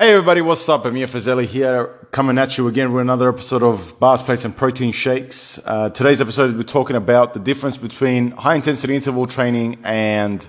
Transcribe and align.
Hey 0.00 0.12
everybody, 0.12 0.40
what's 0.40 0.66
up? 0.66 0.86
Amir 0.86 1.06
Fazeli 1.06 1.44
here, 1.44 1.88
coming 2.10 2.38
at 2.38 2.56
you 2.56 2.68
again 2.68 2.90
with 2.90 3.02
another 3.02 3.28
episode 3.28 3.62
of 3.62 4.00
Bars, 4.00 4.22
Plates 4.22 4.46
and 4.46 4.56
Protein 4.56 4.92
Shakes. 4.92 5.60
Uh, 5.62 5.90
today's 5.90 6.22
episode, 6.22 6.56
we're 6.56 6.62
talking 6.62 6.96
about 6.96 7.34
the 7.34 7.38
difference 7.38 7.76
between 7.76 8.30
high 8.30 8.54
intensity 8.54 8.96
interval 8.96 9.26
training 9.26 9.76
and 9.84 10.48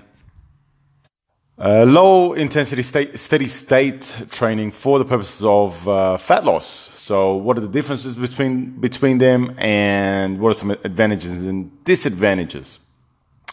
uh, 1.58 1.84
low 1.86 2.32
intensity 2.32 2.82
state, 2.82 3.20
steady 3.20 3.46
state 3.46 4.16
training 4.30 4.70
for 4.70 4.98
the 4.98 5.04
purposes 5.04 5.44
of 5.44 5.86
uh, 5.86 6.16
fat 6.16 6.46
loss. 6.46 6.88
So, 6.98 7.34
what 7.34 7.58
are 7.58 7.60
the 7.60 7.68
differences 7.68 8.16
between 8.16 8.80
between 8.80 9.18
them, 9.18 9.54
and 9.58 10.40
what 10.40 10.52
are 10.52 10.54
some 10.54 10.70
advantages 10.70 11.44
and 11.44 11.84
disadvantages? 11.84 12.78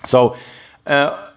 So, 0.06 0.38
uh, 0.88 1.29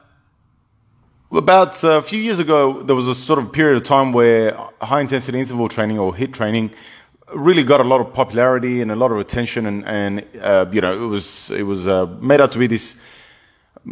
about 1.32 1.82
a 1.82 2.02
few 2.02 2.20
years 2.20 2.38
ago, 2.38 2.82
there 2.82 2.94
was 2.94 3.08
a 3.08 3.14
sort 3.14 3.38
of 3.38 3.52
period 3.52 3.76
of 3.76 3.84
time 3.84 4.12
where 4.12 4.54
high 4.80 5.00
intensity 5.00 5.40
interval 5.40 5.68
training 5.68 5.98
or 5.98 6.12
HIIT 6.12 6.32
training 6.34 6.70
really 7.34 7.64
got 7.64 7.80
a 7.80 7.84
lot 7.84 8.00
of 8.00 8.12
popularity 8.12 8.82
and 8.82 8.90
a 8.90 8.96
lot 8.96 9.10
of 9.10 9.18
attention, 9.18 9.66
and, 9.66 9.84
and 9.86 10.26
uh, 10.40 10.66
you 10.70 10.80
know 10.80 11.02
it 11.02 11.06
was 11.06 11.50
it 11.50 11.62
was 11.62 11.88
uh, 11.88 12.06
made 12.20 12.40
out 12.40 12.52
to 12.52 12.58
be 12.58 12.66
this 12.66 12.96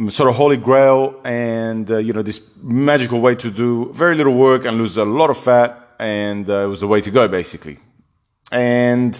sort 0.09 0.29
of 0.29 0.37
holy 0.37 0.57
grail 0.57 1.21
and 1.25 1.91
uh, 1.91 1.97
you 1.97 2.13
know 2.13 2.23
this 2.23 2.41
magical 2.63 3.21
way 3.21 3.35
to 3.35 3.51
do 3.51 3.91
very 3.93 4.15
little 4.15 4.35
work 4.35 4.65
and 4.65 4.77
lose 4.77 4.97
a 4.97 5.05
lot 5.05 5.31
of 5.31 5.39
fat, 5.39 5.95
and 5.99 6.49
uh, 6.51 6.65
it 6.65 6.67
was 6.67 6.81
the 6.81 6.89
way 6.89 7.01
to 7.01 7.11
go 7.11 7.27
basically. 7.27 7.79
And 8.53 9.19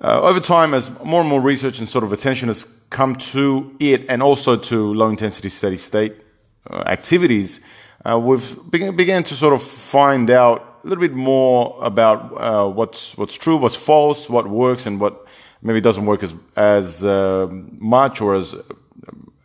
uh, 0.00 0.20
over 0.20 0.40
time, 0.40 0.74
as 0.74 0.90
more 1.02 1.20
and 1.20 1.30
more 1.30 1.40
research 1.40 1.78
and 1.78 1.88
sort 1.88 2.04
of 2.04 2.12
attention 2.12 2.48
has 2.48 2.66
come 2.90 3.16
to 3.16 3.74
it, 3.80 4.04
and 4.10 4.22
also 4.22 4.56
to 4.56 4.92
low 4.92 5.08
intensity 5.08 5.48
steady 5.48 5.78
state 5.78 6.12
uh, 6.20 6.25
activities, 6.70 7.60
uh, 8.04 8.18
we've 8.18 8.70
began, 8.70 8.94
began 8.94 9.24
to 9.24 9.34
sort 9.34 9.52
of 9.52 9.62
find 9.62 10.30
out 10.30 10.80
a 10.84 10.86
little 10.86 11.02
bit 11.02 11.14
more 11.14 11.76
about 11.82 12.32
uh, 12.36 12.68
what's 12.68 13.16
what's 13.18 13.34
true, 13.34 13.56
what's 13.56 13.74
false, 13.74 14.30
what 14.30 14.46
works, 14.48 14.86
and 14.86 15.00
what 15.00 15.26
maybe 15.62 15.80
doesn't 15.80 16.06
work 16.06 16.22
as 16.22 16.32
as 16.56 17.04
uh, 17.04 17.48
much 17.50 18.20
or 18.20 18.36
as 18.36 18.54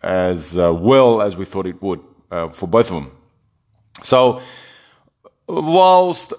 as 0.04 0.58
uh, 0.58 0.74
well 0.74 1.22
as 1.22 1.38
we 1.38 1.46
thought 1.46 1.66
it 1.66 1.82
would 1.82 2.02
uh, 2.30 2.50
for 2.50 2.68
both 2.68 2.92
of 2.92 2.96
them. 2.96 3.12
So, 4.04 4.42
whilst 5.48 6.34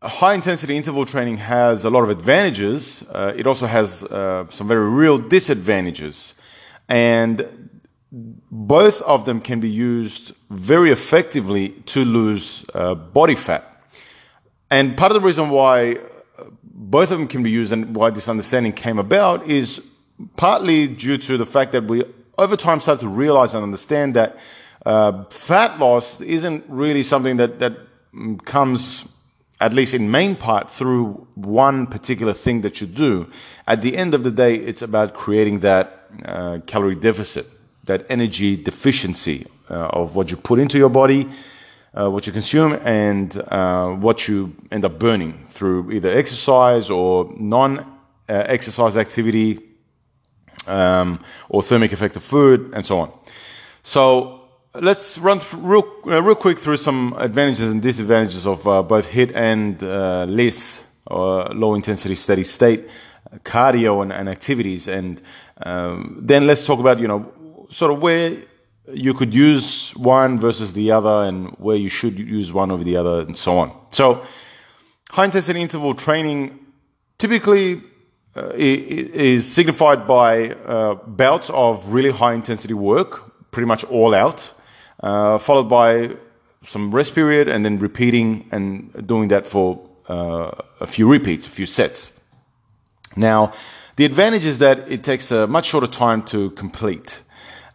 high 0.00 0.34
intensity 0.34 0.76
interval 0.76 1.06
training 1.06 1.38
has 1.38 1.84
a 1.84 1.90
lot 1.90 2.04
of 2.04 2.10
advantages, 2.10 3.02
it 3.12 3.46
also 3.46 3.66
has 3.66 3.98
some 3.98 4.68
very 4.68 4.88
real 4.88 5.18
disadvantages, 5.18 6.34
and 6.88 7.63
both 8.14 9.02
of 9.02 9.24
them 9.24 9.40
can 9.40 9.58
be 9.58 9.68
used 9.68 10.32
very 10.50 10.92
effectively 10.92 11.70
to 11.86 12.04
lose 12.04 12.64
uh, 12.72 12.94
body 12.94 13.34
fat. 13.34 13.82
And 14.70 14.96
part 14.96 15.10
of 15.10 15.14
the 15.14 15.26
reason 15.26 15.50
why 15.50 15.94
uh, 16.38 16.44
both 16.62 17.10
of 17.10 17.18
them 17.18 17.26
can 17.26 17.42
be 17.42 17.50
used 17.50 17.72
and 17.72 17.96
why 17.96 18.10
this 18.10 18.28
understanding 18.28 18.72
came 18.72 18.98
about 18.98 19.48
is 19.48 19.84
partly 20.36 20.86
due 20.86 21.18
to 21.18 21.36
the 21.36 21.46
fact 21.46 21.72
that 21.72 21.84
we 21.84 22.04
over 22.38 22.56
time 22.56 22.80
start 22.80 23.00
to 23.00 23.08
realize 23.08 23.54
and 23.54 23.62
understand 23.62 24.14
that 24.14 24.38
uh, 24.86 25.24
fat 25.30 25.78
loss 25.80 26.20
isn't 26.20 26.64
really 26.68 27.02
something 27.02 27.36
that, 27.38 27.58
that 27.58 27.78
mm, 28.14 28.44
comes 28.44 29.08
at 29.60 29.72
least 29.72 29.94
in 29.94 30.10
main 30.10 30.36
part 30.36 30.70
through 30.70 31.26
one 31.34 31.86
particular 31.86 32.34
thing 32.34 32.60
that 32.60 32.80
you 32.80 32.86
do 32.86 33.30
at 33.66 33.82
the 33.82 33.96
end 33.96 34.14
of 34.14 34.24
the 34.24 34.30
day 34.30 34.56
it's 34.56 34.82
about 34.82 35.14
creating 35.14 35.60
that 35.60 36.08
uh, 36.24 36.58
calorie 36.66 36.96
deficit 36.96 37.46
that 37.84 38.06
energy 38.08 38.56
deficiency 38.56 39.46
uh, 39.70 39.88
of 39.92 40.14
what 40.14 40.30
you 40.30 40.36
put 40.36 40.58
into 40.58 40.78
your 40.78 40.88
body, 40.88 41.28
uh, 41.94 42.10
what 42.10 42.26
you 42.26 42.32
consume, 42.32 42.74
and 42.84 43.36
uh, 43.48 43.88
what 43.90 44.28
you 44.28 44.54
end 44.70 44.84
up 44.84 44.98
burning 44.98 45.44
through 45.48 45.90
either 45.92 46.10
exercise 46.10 46.90
or 46.90 47.32
non 47.38 47.92
exercise 48.28 48.96
activity 48.96 49.60
um, 50.66 51.18
or 51.48 51.62
thermic 51.62 51.92
effect 51.92 52.16
of 52.16 52.22
food 52.22 52.72
and 52.74 52.84
so 52.84 52.98
on. 53.00 53.12
So 53.82 54.48
let's 54.74 55.18
run 55.18 55.40
real, 55.56 55.84
uh, 56.06 56.22
real 56.22 56.34
quick 56.34 56.58
through 56.58 56.78
some 56.78 57.14
advantages 57.18 57.70
and 57.70 57.82
disadvantages 57.82 58.46
of 58.46 58.66
uh, 58.66 58.82
both 58.82 59.10
HIIT 59.10 59.34
and 59.34 59.82
uh, 59.82 60.24
LISS, 60.24 60.84
or 61.06 61.44
low 61.52 61.74
intensity 61.74 62.14
steady 62.14 62.44
state 62.44 62.88
cardio 63.44 64.02
and, 64.02 64.12
and 64.12 64.28
activities. 64.28 64.88
And 64.88 65.20
um, 65.58 66.18
then 66.20 66.46
let's 66.46 66.66
talk 66.66 66.80
about, 66.80 66.98
you 66.98 67.08
know, 67.08 67.32
sort 67.74 67.90
of 67.90 68.00
where 68.00 68.36
you 68.92 69.12
could 69.14 69.34
use 69.34 69.90
one 69.96 70.38
versus 70.38 70.74
the 70.74 70.92
other 70.92 71.24
and 71.28 71.48
where 71.58 71.76
you 71.76 71.88
should 71.88 72.18
use 72.18 72.52
one 72.52 72.70
over 72.70 72.84
the 72.84 72.96
other 72.96 73.20
and 73.20 73.36
so 73.36 73.58
on. 73.58 73.72
So, 73.90 74.24
high 75.10 75.24
intensity 75.24 75.60
interval 75.60 75.94
training 75.94 76.58
typically 77.18 77.82
uh, 78.36 78.52
is 78.54 79.52
signified 79.52 80.06
by 80.06 80.50
uh, 80.50 80.94
bouts 81.06 81.50
of 81.50 81.92
really 81.92 82.10
high 82.10 82.34
intensity 82.34 82.74
work, 82.74 83.50
pretty 83.50 83.66
much 83.66 83.82
all 83.84 84.14
out, 84.14 84.52
uh, 85.02 85.38
followed 85.38 85.68
by 85.68 86.16
some 86.64 86.94
rest 86.94 87.14
period 87.14 87.48
and 87.48 87.64
then 87.64 87.78
repeating 87.78 88.48
and 88.52 89.06
doing 89.06 89.28
that 89.28 89.46
for 89.46 89.80
uh, 90.08 90.50
a 90.80 90.86
few 90.86 91.10
repeats, 91.10 91.46
a 91.46 91.50
few 91.50 91.66
sets. 91.66 92.12
Now, 93.16 93.52
the 93.96 94.04
advantage 94.04 94.44
is 94.44 94.58
that 94.58 94.90
it 94.90 95.02
takes 95.02 95.30
a 95.32 95.46
much 95.46 95.66
shorter 95.66 95.86
time 95.86 96.22
to 96.26 96.50
complete. 96.50 97.20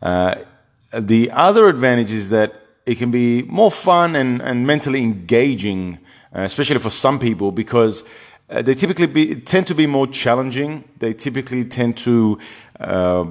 Uh, 0.02 0.36
the 0.94 1.30
other 1.32 1.68
advantage 1.68 2.12
is 2.12 2.30
that 2.30 2.54
it 2.86 2.98
can 2.98 3.12
be 3.12 3.44
more 3.44 3.72
fun 3.72 4.16
and, 4.16 4.42
and 4.42 4.66
mentally 4.66 5.02
engaging, 5.02 6.00
uh, 6.36 6.42
especially 6.42 6.80
for 6.80 6.90
some 6.90 7.20
people, 7.20 7.52
because 7.52 8.04
uh, 8.50 8.64
they 8.64 8.74
typically 8.74 9.06
be, 9.06 9.36
tend 9.36 9.68
to 9.68 9.76
be 9.76 9.86
more 9.86 10.08
challenging. 10.08 10.84
They 10.98 11.14
typically 11.14 11.66
tend 11.66 11.98
to 11.98 12.40
uh, 12.80 13.26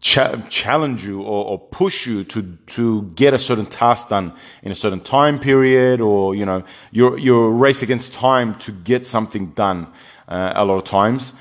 cha- 0.00 0.36
challenge 0.48 1.04
you 1.04 1.20
or, 1.20 1.44
or, 1.44 1.58
push 1.58 2.06
you 2.06 2.24
to 2.24 2.56
to 2.68 3.02
get 3.14 3.34
a 3.34 3.38
certain 3.38 3.66
task 3.66 4.08
done 4.08 4.32
in 4.62 4.72
a 4.72 4.74
certain 4.74 5.00
time 5.00 5.38
period, 5.38 6.00
or 6.00 6.34
you 6.34 6.46
know, 6.46 6.64
you're 6.90 7.18
you're 7.18 7.50
race 7.50 7.82
against 7.82 8.14
time 8.14 8.54
to 8.60 8.72
get 8.72 9.06
something 9.06 9.48
done. 9.50 9.88
Uh, 10.26 10.52
a 10.56 10.64
lot 10.64 10.76
of 10.76 10.84
times, 10.84 11.34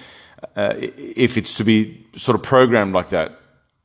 uh, 0.57 0.73
if 0.77 1.37
it's 1.37 1.55
to 1.55 1.63
be 1.63 2.05
sort 2.17 2.35
of 2.35 2.43
programmed 2.43 2.93
like 2.93 3.09
that. 3.09 3.40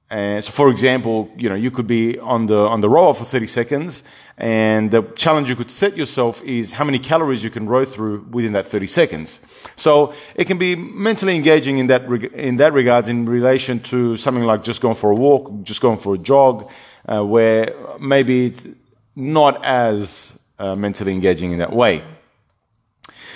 And 0.09 0.44
so, 0.44 0.53
for 0.53 0.71
example, 0.71 1.28
you 1.37 1.49
know, 1.49 1.56
you 1.56 1.72
could 1.72 1.89
be 1.89 2.19
on 2.21 2.47
the 2.47 2.59
on 2.59 2.81
the 2.81 2.89
rower 2.89 3.12
for 3.12 3.25
30 3.25 3.49
seconds, 3.49 4.05
and 4.39 4.91
the 4.91 5.03
challenge 5.17 5.49
you 5.49 5.56
could 5.56 5.71
set 5.71 5.97
yourself 5.97 6.43
is 6.44 6.72
how 6.72 6.84
many 6.84 7.00
calories 7.00 7.43
you 7.43 7.50
can 7.50 7.67
row 7.67 7.84
through 7.84 8.25
within 8.31 8.53
that 8.53 8.69
30 8.69 8.87
seconds. 8.87 9.41
So 9.75 10.15
it 10.37 10.44
can 10.44 10.59
be 10.59 10.77
mentally 10.77 11.34
engaging 11.34 11.78
in 11.78 11.89
that 11.89 12.05
in 12.34 12.56
that 12.59 12.72
regards 12.72 13.09
in 13.09 13.27
relation 13.27 13.81
to 13.81 14.17
something 14.17 14.44
like 14.44 14.62
just 14.62 14.81
going 14.81 14.94
for 14.94 15.11
a 15.11 15.15
walk, 15.15 15.50
just 15.65 15.81
going 15.81 15.99
for 15.99 16.15
a 16.15 16.19
jog, 16.19 16.71
uh, 17.09 17.25
where 17.25 17.75
maybe 17.99 18.47
it's 18.47 18.69
not 19.17 19.65
as 19.65 20.33
uh, 20.61 20.77
mentally 20.77 21.12
engaging 21.12 21.50
in 21.50 21.59
that 21.59 21.73
way. 21.73 22.05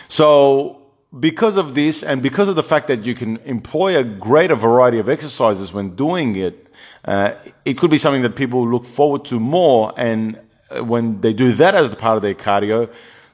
So 0.06 0.79
because 1.18 1.56
of 1.56 1.74
this 1.74 2.02
and 2.02 2.22
because 2.22 2.48
of 2.48 2.54
the 2.54 2.62
fact 2.62 2.86
that 2.86 3.04
you 3.04 3.14
can 3.14 3.38
employ 3.38 3.98
a 3.98 4.04
greater 4.04 4.54
variety 4.54 4.98
of 4.98 5.08
exercises 5.08 5.72
when 5.72 5.96
doing 5.96 6.36
it, 6.36 6.68
uh, 7.04 7.34
it 7.64 7.78
could 7.78 7.90
be 7.90 7.98
something 7.98 8.22
that 8.22 8.36
people 8.36 8.66
look 8.68 8.84
forward 8.84 9.24
to 9.24 9.40
more. 9.40 9.92
And 9.96 10.38
uh, 10.70 10.84
when 10.84 11.20
they 11.20 11.32
do 11.32 11.52
that 11.54 11.74
as 11.74 11.90
the 11.90 11.96
part 11.96 12.16
of 12.16 12.22
their 12.22 12.34
cardio, 12.34 12.92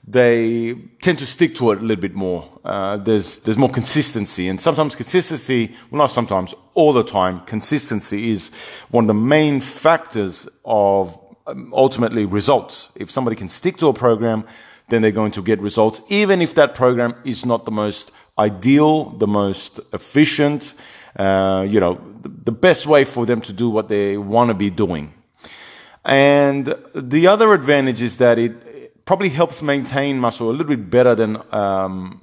they 0.09 0.75
tend 1.03 1.19
to 1.19 1.26
stick 1.26 1.56
to 1.56 1.72
it 1.72 1.78
a 1.78 1.82
little 1.82 2.00
bit 2.00 2.15
more. 2.15 2.48
Uh, 2.65 2.97
there's 2.97 3.38
there's 3.38 3.59
more 3.59 3.70
consistency, 3.70 4.48
and 4.48 4.60
sometimes 4.60 4.94
consistency, 4.94 5.75
well, 5.91 5.98
not 5.98 6.12
sometimes, 6.12 6.54
all 6.75 6.92
the 6.92 7.03
time, 7.03 7.41
consistency 7.41 8.31
is 8.31 8.53
one 8.91 9.04
of 9.04 9.09
the 9.09 9.15
main 9.15 9.60
factors 9.60 10.48
of 10.65 11.19
um, 11.48 11.72
ultimately 11.75 12.25
results. 12.25 12.88
If 12.94 13.10
somebody 13.10 13.34
can 13.34 13.48
stick 13.48 13.78
to 13.78 13.88
a 13.88 13.92
program, 13.92 14.44
then 14.88 15.02
they're 15.02 15.10
going 15.10 15.32
to 15.32 15.42
get 15.42 15.60
results, 15.60 16.00
even 16.08 16.41
if 16.41 16.54
that 16.54 16.74
program 16.74 17.15
is 17.24 17.44
not 17.44 17.65
the 17.65 17.71
most 17.71 18.12
ideal, 18.38 19.10
the 19.10 19.27
most 19.27 19.80
efficient, 19.92 20.74
uh, 21.18 21.66
you 21.68 21.80
know, 21.80 22.00
the, 22.22 22.53
best 22.53 22.86
way 22.86 23.04
for 23.04 23.24
them 23.27 23.41
to 23.41 23.53
do 23.53 23.71
what 23.71 23.88
they 23.88 24.16
want 24.16 24.48
to 24.48 24.54
be 24.54 24.71
doing. 24.71 25.12
And 26.04 26.74
the 26.94 27.27
other 27.27 27.53
advantage 27.53 28.03
is 28.03 28.18
that 28.18 28.38
it 28.38 29.04
probably 29.04 29.30
helps 29.30 29.62
maintain 29.62 30.18
muscle 30.18 30.50
a 30.50 30.53
little 30.53 30.66
bit 30.77 30.91
better 30.91 31.15
than 31.15 31.42
um, 31.53 32.21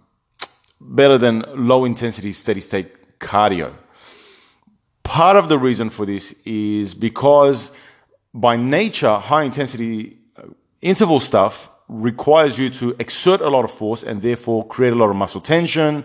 better 0.79 1.17
than 1.17 1.43
low 1.55 1.85
intensity 1.85 2.33
steady 2.33 2.61
state 2.61 3.19
cardio. 3.19 3.73
Part 5.03 5.37
of 5.37 5.49
the 5.49 5.57
reason 5.57 5.89
for 5.89 6.05
this 6.05 6.33
is 6.45 6.93
because 6.93 7.71
by 8.33 8.55
nature, 8.55 9.15
high 9.17 9.43
intensity 9.43 10.17
uh, 10.37 10.43
interval 10.81 11.19
stuff 11.19 11.69
requires 11.87 12.57
you 12.57 12.69
to 12.69 12.95
exert 12.99 13.41
a 13.41 13.49
lot 13.49 13.65
of 13.65 13.71
force 13.71 14.03
and 14.03 14.21
therefore 14.21 14.65
create 14.67 14.93
a 14.93 14.95
lot 14.95 15.09
of 15.09 15.15
muscle 15.15 15.41
tension, 15.41 16.03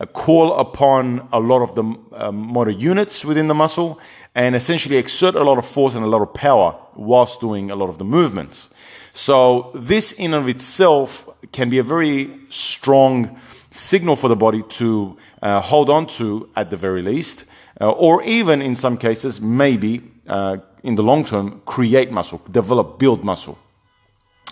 uh, 0.00 0.06
call 0.06 0.54
upon 0.58 1.28
a 1.32 1.40
lot 1.40 1.62
of 1.62 1.74
the 1.74 1.84
uh, 2.12 2.32
motor 2.32 2.70
units 2.70 3.24
within 3.24 3.48
the 3.48 3.54
muscle, 3.54 4.00
and 4.34 4.54
essentially 4.54 4.96
exert 4.96 5.34
a 5.34 5.42
lot 5.42 5.58
of 5.58 5.66
force 5.66 5.94
and 5.94 6.04
a 6.04 6.08
lot 6.08 6.22
of 6.22 6.32
power 6.34 6.76
whilst 6.94 7.40
doing 7.40 7.70
a 7.70 7.76
lot 7.76 7.88
of 7.88 7.98
the 7.98 8.04
movements. 8.04 8.68
So, 9.12 9.72
this 9.74 10.12
in 10.12 10.34
and 10.34 10.44
of 10.44 10.48
itself 10.48 11.28
can 11.52 11.70
be 11.70 11.78
a 11.78 11.82
very 11.82 12.30
strong 12.48 13.38
signal 13.70 14.16
for 14.16 14.28
the 14.28 14.36
body 14.36 14.62
to 14.62 15.16
uh, 15.42 15.60
hold 15.60 15.90
on 15.90 16.06
to 16.06 16.48
at 16.56 16.70
the 16.70 16.76
very 16.76 17.02
least, 17.02 17.44
uh, 17.80 17.90
or 17.90 18.22
even 18.22 18.62
in 18.62 18.74
some 18.74 18.96
cases, 18.96 19.40
maybe 19.40 20.02
uh, 20.28 20.58
in 20.82 20.94
the 20.94 21.02
long 21.02 21.24
term, 21.24 21.60
create 21.64 22.10
muscle, 22.10 22.40
develop, 22.50 22.98
build 22.98 23.24
muscle. 23.24 23.58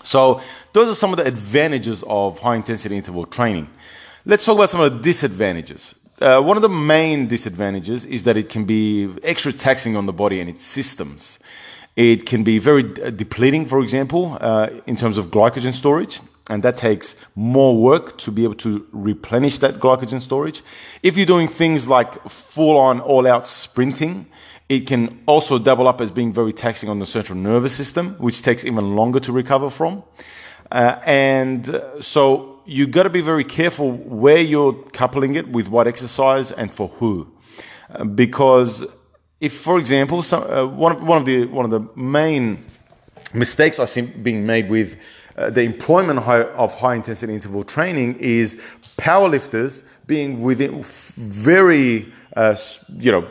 So, 0.02 0.40
those 0.72 0.88
are 0.88 0.94
some 0.94 1.12
of 1.12 1.16
the 1.16 1.26
advantages 1.26 2.04
of 2.06 2.38
high 2.38 2.56
intensity 2.56 2.96
interval 2.96 3.26
training. 3.26 3.68
Let's 4.24 4.44
talk 4.44 4.56
about 4.56 4.70
some 4.70 4.80
of 4.80 4.92
the 4.92 4.98
disadvantages. 5.00 5.94
Uh, 6.20 6.40
one 6.40 6.56
of 6.56 6.62
the 6.62 6.68
main 6.68 7.26
disadvantages 7.26 8.04
is 8.06 8.24
that 8.24 8.36
it 8.36 8.48
can 8.48 8.64
be 8.64 9.08
extra 9.22 9.52
taxing 9.52 9.96
on 9.96 10.06
the 10.06 10.12
body 10.12 10.40
and 10.40 10.48
its 10.48 10.64
systems. 10.64 11.38
It 11.94 12.26
can 12.26 12.42
be 12.42 12.58
very 12.58 12.82
depleting, 12.82 13.66
for 13.66 13.80
example, 13.80 14.36
uh, 14.40 14.70
in 14.86 14.96
terms 14.96 15.18
of 15.18 15.30
glycogen 15.30 15.72
storage, 15.72 16.20
and 16.48 16.62
that 16.62 16.76
takes 16.76 17.16
more 17.34 17.76
work 17.76 18.18
to 18.18 18.30
be 18.30 18.44
able 18.44 18.54
to 18.56 18.86
replenish 18.92 19.58
that 19.58 19.74
glycogen 19.74 20.20
storage. 20.20 20.62
If 21.02 21.16
you're 21.16 21.26
doing 21.26 21.48
things 21.48 21.86
like 21.86 22.22
full 22.28 22.78
on, 22.78 23.00
all 23.00 23.26
out 23.26 23.46
sprinting, 23.46 24.26
it 24.68 24.86
can 24.86 25.22
also 25.26 25.58
double 25.58 25.86
up 25.86 26.00
as 26.00 26.10
being 26.10 26.32
very 26.32 26.52
taxing 26.52 26.88
on 26.88 26.98
the 26.98 27.06
central 27.06 27.38
nervous 27.38 27.74
system, 27.74 28.14
which 28.18 28.42
takes 28.42 28.64
even 28.64 28.96
longer 28.96 29.20
to 29.20 29.32
recover 29.32 29.70
from. 29.70 30.02
Uh, 30.72 30.98
and 31.04 31.68
uh, 31.68 32.00
so 32.02 32.60
you've 32.66 32.90
got 32.90 33.04
to 33.04 33.10
be 33.10 33.20
very 33.20 33.44
careful 33.44 33.92
where 33.92 34.40
you're 34.40 34.72
coupling 34.92 35.36
it 35.36 35.48
with 35.48 35.68
what 35.68 35.86
exercise 35.86 36.50
and 36.50 36.72
for 36.72 36.88
who. 36.88 37.30
Uh, 37.90 38.02
because 38.04 38.84
if, 39.40 39.52
for 39.52 39.78
example, 39.78 40.22
some, 40.24 40.42
uh, 40.42 40.66
one, 40.66 40.92
of, 40.92 41.02
one, 41.04 41.18
of 41.18 41.26
the, 41.26 41.44
one 41.46 41.64
of 41.64 41.70
the 41.70 41.88
main 41.94 42.64
mistakes 43.32 43.78
I 43.78 43.84
see 43.84 44.02
being 44.02 44.44
made 44.46 44.68
with 44.68 44.96
uh, 45.36 45.50
the 45.50 45.60
employment 45.60 46.18
of 46.18 46.74
high 46.74 46.96
intensity 46.96 47.34
interval 47.34 47.62
training 47.62 48.16
is 48.18 48.60
powerlifters 48.96 49.84
being 50.06 50.42
within 50.42 50.82
very, 50.82 52.12
you 52.98 53.12
know, 53.12 53.28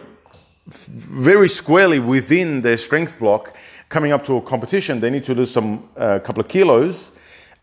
very 0.68 1.48
squarely 1.48 2.00
within 2.00 2.62
their 2.62 2.78
strength 2.78 3.20
block, 3.20 3.56
coming 3.90 4.12
up 4.12 4.24
to 4.26 4.38
a 4.38 4.42
competition, 4.42 5.00
they 5.00 5.10
need 5.10 5.24
to 5.26 5.36
lose 5.36 5.52
some 5.52 5.88
uh, 5.96 6.20
couple 6.20 6.42
of 6.42 6.48
kilos, 6.48 7.12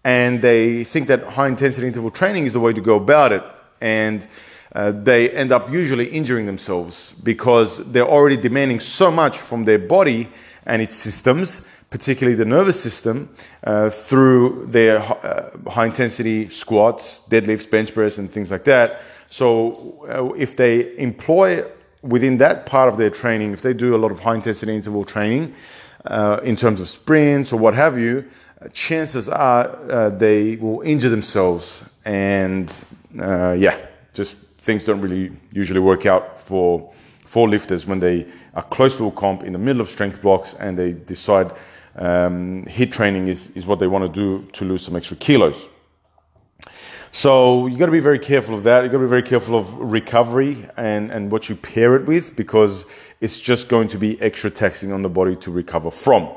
and 0.04 0.40
they 0.40 0.84
think 0.84 1.08
that 1.08 1.25
high 1.25 1.49
intensity 1.49 1.87
interval 1.87 2.10
training 2.10 2.44
is 2.44 2.52
the 2.52 2.60
way 2.60 2.72
to 2.72 2.81
go 2.81 2.96
about 2.96 3.32
it, 3.32 3.43
and 3.81 4.26
uh, 4.75 4.93
they 4.93 5.31
end 5.31 5.52
up 5.52 5.70
usually 5.70 6.08
injuring 6.08 6.46
themselves 6.46 7.12
because 7.22 7.84
they're 7.93 8.08
already 8.08 8.37
demanding 8.37 8.81
so 8.81 9.10
much 9.10 9.38
from 9.38 9.64
their 9.64 9.78
body 9.78 10.28
and 10.64 10.81
its 10.81 10.94
systems, 10.94 11.66
particularly 11.90 12.37
the 12.37 12.44
nervous 12.44 12.81
system, 12.81 13.28
uh, 13.64 13.90
through 13.90 14.66
their 14.70 15.00
uh, 15.00 15.50
high 15.69 15.87
intensity 15.87 16.49
squats, 16.49 17.20
deadlifts, 17.28 17.69
bench 17.69 17.93
press, 17.93 18.16
and 18.16 18.31
things 18.31 18.50
like 18.50 18.64
that. 18.64 19.02
So, 19.28 20.06
uh, 20.08 20.34
if 20.34 20.56
they 20.56 20.96
employ 20.99 21.64
within 22.02 22.38
that 22.38 22.66
part 22.66 22.88
of 22.88 22.99
their 22.99 23.10
training, 23.10 23.52
if 23.52 23.62
they 23.62 23.72
do 23.72 23.94
a 23.94 23.99
lot 23.99 24.10
of 24.10 24.20
high 24.20 24.34
intensity 24.34 24.75
interval 24.75 25.04
training 25.04 25.54
uh, 26.04 26.40
in 26.43 26.56
terms 26.56 26.81
of 26.81 26.88
sprints 26.88 27.52
or 27.52 27.58
what 27.58 27.75
have 27.75 27.99
you, 27.99 28.28
uh, 28.60 28.69
chances 28.69 29.28
are 29.28 30.10
they 30.10 30.56
will 30.56 30.81
injure 30.82 31.08
themselves. 31.08 31.84
And 32.04 32.75
yeah, 33.14 33.78
just 34.12 34.37
things 34.58 34.84
don't 34.84 35.00
really 35.00 35.32
usually 35.52 35.81
work 35.81 36.06
out 36.06 36.38
for 36.38 36.93
for 37.32 37.49
lifters 37.49 37.87
when 37.87 37.99
they 37.99 38.26
are 38.52 38.62
close 38.64 38.99
to 38.99 39.06
a 39.06 39.10
comp 39.10 39.43
in 39.43 39.54
the 39.54 39.58
middle 39.58 39.81
of 39.81 39.88
strength 39.88 40.20
blocks 40.20 40.52
and 40.60 40.78
they 40.78 40.93
decide 40.93 41.50
um, 41.96 42.62
HIIT 42.66 42.93
training 42.93 43.28
is, 43.28 43.49
is 43.56 43.66
what 43.66 43.78
they 43.78 43.87
want 43.87 44.04
to 44.04 44.12
do 44.12 44.46
to 44.52 44.66
lose 44.66 44.84
some 44.84 44.96
extra 44.96 45.16
kilos. 45.16 45.70
So 47.14 47.67
you 47.67 47.76
got 47.76 47.87
to 47.87 47.93
be 47.93 48.00
very 48.00 48.19
careful 48.19 48.55
of 48.55 48.62
that. 48.62 48.85
You 48.85 48.88
got 48.88 48.97
to 48.97 49.05
be 49.05 49.06
very 49.06 49.23
careful 49.23 49.55
of 49.55 49.76
recovery 49.76 50.67
and, 50.79 51.11
and 51.11 51.31
what 51.31 51.47
you 51.50 51.56
pair 51.56 51.94
it 51.94 52.06
with 52.06 52.35
because 52.35 52.87
it's 53.20 53.38
just 53.38 53.69
going 53.69 53.88
to 53.88 53.99
be 53.99 54.19
extra 54.23 54.50
taxing 54.50 54.93
on 54.93 55.03
the 55.03 55.11
body 55.11 55.37
to 55.37 55.50
recover 55.50 55.91
from. 55.91 56.31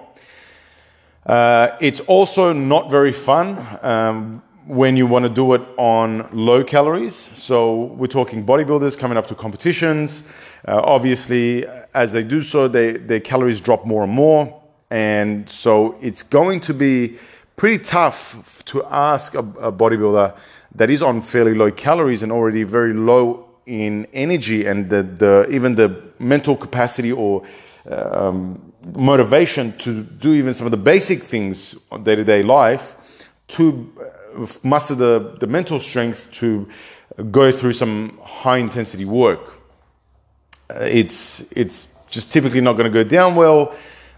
Uh, 1.26 1.78
it's 1.80 2.02
also 2.02 2.52
not 2.52 2.92
very 2.92 3.14
fun. 3.14 3.66
Um, 3.82 4.44
when 4.68 4.98
you 4.98 5.06
want 5.06 5.24
to 5.24 5.30
do 5.30 5.54
it 5.54 5.62
on 5.78 6.28
low 6.34 6.64
calories. 6.64 7.16
So 7.16 7.84
we're 7.84 8.08
talking 8.08 8.46
bodybuilders 8.46 8.98
coming 8.98 9.18
up 9.18 9.28
to 9.28 9.36
competitions. 9.36 10.24
Uh, 10.68 10.82
obviously, 10.84 11.66
as 11.94 12.12
they 12.12 12.24
do 12.24 12.42
so, 12.42 12.68
they, 12.68 12.94
their 12.94 13.20
calories 13.20 13.62
drop 13.62 13.86
more 13.86 14.04
and 14.04 14.12
more. 14.12 14.62
And 14.90 15.48
so 15.50 15.98
it's 16.02 16.24
going 16.24 16.62
to 16.62 16.74
be 16.74 17.18
pretty 17.56 17.84
tough 17.84 18.64
to 18.66 18.84
ask 18.86 19.34
a, 19.36 19.40
a 19.40 19.72
bodybuilder 19.72 20.38
that 20.76 20.90
is 20.90 21.02
on 21.02 21.22
fairly 21.22 21.54
low 21.54 21.72
calories 21.72 22.24
and 22.24 22.32
already 22.32 22.64
very 22.64 22.94
low 22.94 23.50
in 23.66 24.08
energy 24.14 24.66
and 24.66 24.90
the, 24.90 25.02
the 25.04 25.48
even 25.50 25.76
the 25.76 26.04
mental 26.20 26.56
capacity 26.56 27.12
or 27.12 27.44
um, 27.90 28.74
motivation 28.96 29.76
to 29.78 30.04
do 30.04 30.34
even 30.34 30.54
some 30.54 30.68
of 30.68 30.72
the 30.72 30.78
basic 30.78 31.24
things 31.24 31.76
on 31.92 32.04
day-to-day 32.04 32.44
life 32.44 32.96
to 33.48 33.92
muster 34.64 34.96
the, 34.96 35.38
the 35.40 35.48
mental 35.48 35.80
strength 35.80 36.32
to 36.32 36.68
go 37.32 37.52
through 37.52 37.74
some 37.74 38.20
high 38.24 38.58
intensity 38.58 39.06
work. 39.06 39.54
Uh, 40.70 40.80
it's, 40.82 41.52
it's 41.52 41.96
just 42.10 42.32
typically 42.32 42.62
not 42.62 42.74
going 42.74 42.92
to 42.92 43.04
go 43.04 43.08
down 43.08 43.36
well. 43.36 43.74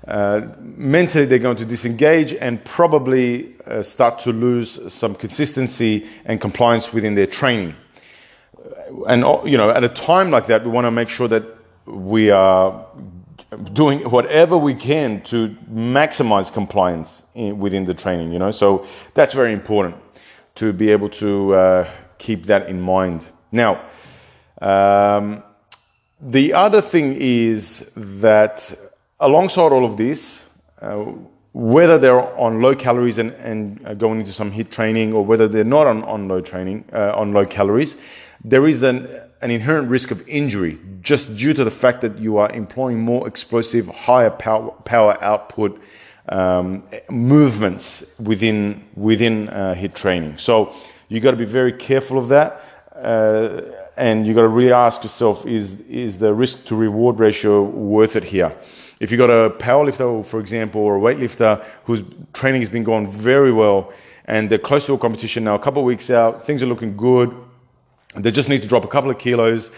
Uh, 0.07 0.47
mentally, 0.59 1.25
they're 1.25 1.37
going 1.37 1.57
to 1.57 1.65
disengage 1.65 2.33
and 2.33 2.63
probably 2.63 3.53
uh, 3.65 3.81
start 3.81 4.19
to 4.19 4.31
lose 4.31 4.93
some 4.93 5.13
consistency 5.13 6.07
and 6.23 6.39
compliance 6.39 6.93
within 6.93 7.15
their 7.15 7.27
training. 7.27 7.75
And 9.07 9.21
you 9.49 9.57
know, 9.57 9.69
at 9.69 9.83
a 9.83 9.89
time 9.89 10.31
like 10.31 10.47
that, 10.47 10.63
we 10.63 10.71
want 10.71 10.85
to 10.85 10.91
make 10.91 11.09
sure 11.09 11.27
that 11.27 11.43
we 11.85 12.31
are 12.31 12.85
doing 13.73 13.99
whatever 14.09 14.57
we 14.57 14.73
can 14.73 15.21
to 15.21 15.49
maximize 15.71 16.51
compliance 16.51 17.23
in, 17.33 17.59
within 17.59 17.83
the 17.83 17.93
training. 17.93 18.31
You 18.31 18.39
know, 18.39 18.51
so 18.51 18.85
that's 19.13 19.33
very 19.33 19.51
important 19.51 19.95
to 20.55 20.71
be 20.71 20.89
able 20.89 21.09
to 21.09 21.53
uh, 21.53 21.91
keep 22.17 22.45
that 22.45 22.69
in 22.69 22.79
mind. 22.81 23.27
Now, 23.51 23.81
um, 24.61 25.43
the 26.21 26.53
other 26.53 26.81
thing 26.81 27.15
is 27.19 27.91
that 27.95 28.73
alongside 29.19 29.71
all 29.71 29.85
of 29.85 29.97
this, 29.97 30.47
uh, 30.81 31.05
whether 31.53 31.97
they're 31.97 32.21
on 32.37 32.61
low 32.61 32.75
calories 32.75 33.17
and, 33.17 33.31
and 33.33 33.85
uh, 33.85 33.93
going 33.93 34.19
into 34.19 34.31
some 34.31 34.51
HIIT 34.51 34.69
training, 34.69 35.13
or 35.13 35.25
whether 35.25 35.47
they're 35.47 35.63
not 35.63 35.87
on, 35.87 36.03
on 36.03 36.27
low 36.27 36.41
training, 36.41 36.85
uh, 36.93 37.13
on 37.15 37.33
low 37.33 37.45
calories, 37.45 37.97
there 38.43 38.67
is 38.67 38.83
an, 38.83 39.07
an 39.41 39.49
inherent 39.49 39.89
risk 39.89 40.11
of 40.11 40.27
injury 40.27 40.79
just 41.01 41.35
due 41.35 41.53
to 41.53 41.63
the 41.63 41.71
fact 41.71 42.01
that 42.01 42.17
you 42.19 42.37
are 42.37 42.51
employing 42.51 42.99
more 42.99 43.27
explosive, 43.27 43.87
higher 43.87 44.29
power, 44.29 44.71
power 44.85 45.21
output 45.23 45.81
um, 46.29 46.83
movements 47.09 48.03
within 48.19 48.83
within 48.95 49.49
uh, 49.49 49.87
training. 49.93 50.37
So 50.37 50.75
you've 51.07 51.23
got 51.23 51.31
to 51.31 51.37
be 51.37 51.45
very 51.45 51.71
careful 51.71 52.17
of 52.17 52.27
that, 52.27 52.61
uh, 52.95 53.61
and 53.95 54.27
you've 54.27 54.35
got 54.35 54.41
to 54.41 54.49
really 54.49 54.73
ask 54.73 55.03
yourself: 55.03 55.45
Is 55.45 55.79
is 55.81 56.19
the 56.19 56.33
risk 56.33 56.65
to 56.65 56.75
reward 56.75 57.19
ratio 57.19 57.63
worth 57.63 58.15
it 58.15 58.25
here? 58.25 58.53
If 58.99 59.11
you've 59.11 59.19
got 59.19 59.29
a 59.29 59.49
powerlifter, 59.51 60.25
for 60.25 60.39
example, 60.39 60.81
or 60.81 60.97
a 60.97 60.99
weightlifter 60.99 61.63
whose 61.83 62.03
training 62.33 62.61
has 62.61 62.69
been 62.69 62.83
going 62.83 63.09
very 63.09 63.51
well, 63.51 63.93
and 64.25 64.49
they're 64.49 64.57
close 64.57 64.85
to 64.87 64.93
a 64.93 64.97
competition 64.97 65.43
now, 65.43 65.55
a 65.55 65.59
couple 65.59 65.81
of 65.81 65.85
weeks 65.85 66.09
out, 66.09 66.43
things 66.43 66.63
are 66.63 66.65
looking 66.65 66.97
good. 66.97 67.33
They 68.15 68.31
just 68.31 68.49
need 68.49 68.61
to 68.63 68.67
drop 68.67 68.83
a 68.83 68.87
couple 68.87 69.09
of 69.09 69.17
kilos. 69.17 69.71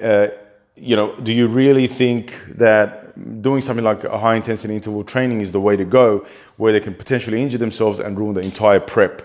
Uh, 0.00 0.28
you 0.76 0.96
know, 0.96 1.14
do 1.16 1.32
you 1.32 1.46
really 1.46 1.86
think 1.86 2.32
that 2.56 3.00
doing 3.42 3.60
something 3.60 3.84
like 3.84 4.04
a 4.04 4.18
high 4.18 4.36
intensity 4.36 4.74
interval 4.74 5.04
training 5.04 5.40
is 5.40 5.52
the 5.52 5.60
way 5.60 5.76
to 5.76 5.84
go, 5.84 6.26
where 6.56 6.72
they 6.72 6.80
can 6.80 6.94
potentially 6.94 7.42
injure 7.42 7.58
themselves 7.58 8.00
and 8.00 8.18
ruin 8.18 8.34
the 8.34 8.40
entire 8.40 8.80
prep 8.80 9.22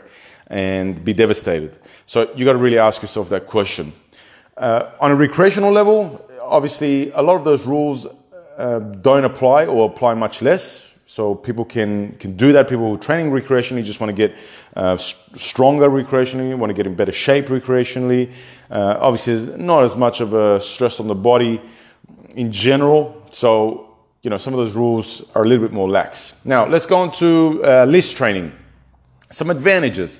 and 0.47 1.03
be 1.03 1.13
devastated. 1.13 1.77
So 2.05 2.31
you've 2.35 2.45
got 2.45 2.53
to 2.53 2.59
really 2.59 2.77
ask 2.77 3.01
yourself 3.01 3.29
that 3.29 3.47
question. 3.47 3.93
Uh, 4.57 4.91
on 4.99 5.11
a 5.11 5.15
recreational 5.15 5.71
level, 5.71 6.29
obviously, 6.41 7.11
a 7.11 7.21
lot 7.21 7.35
of 7.35 7.43
those 7.43 7.65
rules 7.65 8.07
uh, 8.57 8.79
don't 8.79 9.25
apply 9.25 9.65
or 9.65 9.89
apply 9.89 10.13
much 10.13 10.41
less. 10.41 10.93
So 11.07 11.35
people 11.35 11.65
can 11.65 12.13
can 12.13 12.35
do 12.35 12.51
that. 12.53 12.67
People 12.67 12.87
who 12.87 12.95
are 12.95 12.97
training 12.97 13.31
recreationally 13.31 13.83
just 13.83 13.99
want 13.99 14.09
to 14.09 14.15
get 14.15 14.35
uh, 14.75 14.97
stronger 14.97 15.89
recreationally, 15.89 16.57
want 16.57 16.71
to 16.71 16.73
get 16.73 16.87
in 16.87 16.95
better 16.95 17.11
shape 17.11 17.45
recreationally. 17.45 18.31
Uh, 18.71 18.97
obviously, 18.99 19.55
not 19.57 19.83
as 19.83 19.95
much 19.95 20.19
of 20.19 20.33
a 20.33 20.59
stress 20.59 20.99
on 20.99 21.07
the 21.07 21.15
body 21.15 21.61
in 22.35 22.51
general. 22.51 23.23
So 23.29 23.95
you 24.25 24.31
know, 24.31 24.37
some 24.37 24.55
of 24.55 24.57
those 24.57 24.75
rules 24.75 25.23
are 25.35 25.43
a 25.43 25.47
little 25.47 25.63
bit 25.63 25.71
more 25.71 25.87
lax. 25.87 26.33
Now, 26.43 26.65
let's 26.65 26.87
go 26.87 26.97
on 26.97 27.11
to 27.13 27.61
uh, 27.63 27.85
LISS 27.85 28.11
training. 28.15 28.51
Some 29.29 29.51
advantages. 29.51 30.19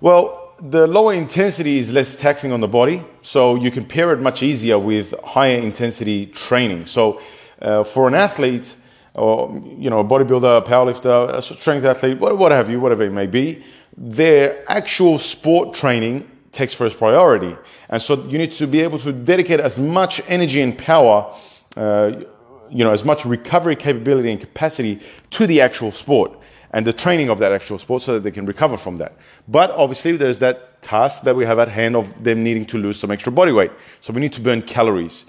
Well, 0.00 0.54
the 0.62 0.86
lower 0.86 1.12
intensity 1.12 1.76
is 1.76 1.92
less 1.92 2.16
taxing 2.16 2.52
on 2.52 2.60
the 2.60 2.68
body, 2.68 3.04
so 3.20 3.54
you 3.56 3.70
can 3.70 3.84
pair 3.84 4.14
it 4.14 4.20
much 4.20 4.42
easier 4.42 4.78
with 4.78 5.12
higher 5.22 5.58
intensity 5.58 6.24
training. 6.26 6.86
So, 6.86 7.20
uh, 7.60 7.84
for 7.84 8.08
an 8.08 8.14
athlete, 8.14 8.76
or 9.14 9.50
you 9.76 9.90
know 9.90 10.00
a 10.00 10.04
bodybuilder, 10.04 10.58
a 10.58 10.62
powerlifter, 10.62 11.34
a 11.34 11.42
strength 11.42 11.84
athlete, 11.84 12.18
what 12.18 12.52
have 12.52 12.70
you, 12.70 12.80
whatever 12.80 13.04
it 13.04 13.12
may 13.12 13.26
be, 13.26 13.62
their 13.96 14.64
actual 14.70 15.18
sport 15.18 15.74
training 15.74 16.28
takes 16.52 16.72
first 16.74 16.98
priority, 16.98 17.56
and 17.88 18.00
so 18.00 18.22
you 18.26 18.38
need 18.38 18.52
to 18.52 18.66
be 18.66 18.80
able 18.80 18.98
to 18.98 19.12
dedicate 19.12 19.60
as 19.60 19.78
much 19.78 20.20
energy 20.28 20.60
and 20.60 20.76
power. 20.78 21.34
Uh, 21.76 22.24
you 22.70 22.84
know, 22.84 22.92
as 22.92 23.02
much 23.02 23.24
recovery 23.24 23.74
capability 23.74 24.30
and 24.30 24.40
capacity 24.40 25.00
to 25.30 25.46
the 25.46 25.58
actual 25.58 25.90
sport 25.90 26.38
and 26.72 26.86
the 26.86 26.92
training 26.92 27.30
of 27.30 27.38
that 27.38 27.52
actual 27.52 27.78
sport 27.78 28.02
so 28.02 28.14
that 28.14 28.20
they 28.20 28.30
can 28.30 28.44
recover 28.46 28.76
from 28.76 28.96
that. 28.96 29.16
But 29.48 29.70
obviously, 29.70 30.16
there's 30.16 30.38
that 30.40 30.82
task 30.82 31.22
that 31.22 31.34
we 31.34 31.44
have 31.44 31.58
at 31.58 31.68
hand 31.68 31.96
of 31.96 32.22
them 32.22 32.44
needing 32.44 32.66
to 32.66 32.78
lose 32.78 32.98
some 32.98 33.10
extra 33.10 33.32
body 33.32 33.52
weight. 33.52 33.72
So 34.00 34.12
we 34.12 34.20
need 34.20 34.32
to 34.34 34.40
burn 34.40 34.62
calories. 34.62 35.26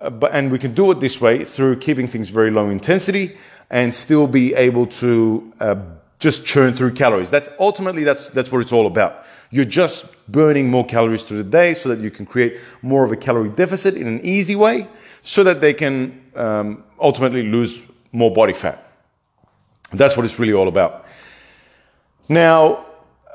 Uh, 0.00 0.10
but, 0.10 0.32
and 0.32 0.52
we 0.52 0.58
can 0.58 0.74
do 0.74 0.90
it 0.90 1.00
this 1.00 1.20
way 1.20 1.44
through 1.44 1.76
keeping 1.76 2.06
things 2.06 2.30
very 2.30 2.50
low 2.50 2.68
intensity 2.70 3.36
and 3.70 3.92
still 3.92 4.26
be 4.26 4.54
able 4.54 4.86
to 4.86 5.52
uh, 5.60 5.76
just 6.18 6.46
churn 6.46 6.72
through 6.72 6.92
calories. 6.92 7.30
That's 7.30 7.48
ultimately 7.58 8.04
that's 8.04 8.30
that's 8.30 8.50
what 8.52 8.60
it's 8.60 8.72
all 8.72 8.86
about. 8.86 9.24
You're 9.50 9.64
just 9.64 10.30
burning 10.30 10.70
more 10.70 10.84
calories 10.84 11.22
through 11.24 11.42
the 11.42 11.50
day 11.50 11.74
so 11.74 11.88
that 11.88 11.98
you 12.00 12.10
can 12.10 12.26
create 12.26 12.60
more 12.82 13.04
of 13.04 13.12
a 13.12 13.16
calorie 13.16 13.48
deficit 13.48 13.96
in 13.96 14.06
an 14.06 14.20
easy 14.24 14.56
way, 14.56 14.88
so 15.22 15.42
that 15.44 15.60
they 15.60 15.74
can 15.74 16.22
um, 16.34 16.84
ultimately 17.00 17.42
lose 17.42 17.82
more 18.12 18.32
body 18.32 18.52
fat. 18.52 18.84
That's 19.92 20.16
what 20.16 20.26
it's 20.26 20.38
really 20.38 20.52
all 20.52 20.68
about. 20.68 21.06
Now, 22.28 22.84